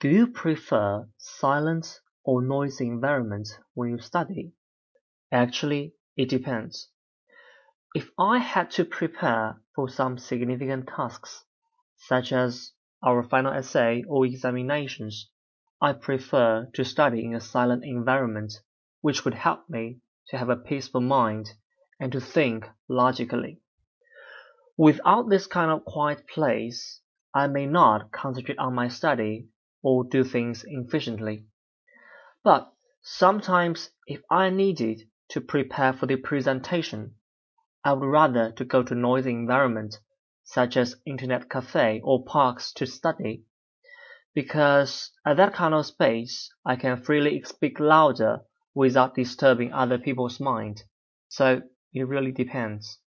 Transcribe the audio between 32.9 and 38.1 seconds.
sometimes if I needed to prepare for the presentation, I would